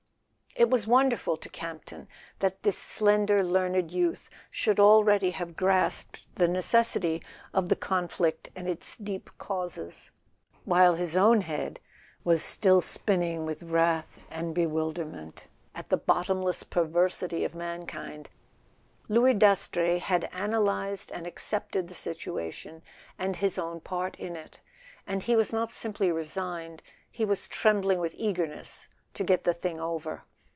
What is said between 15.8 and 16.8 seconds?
the bottomless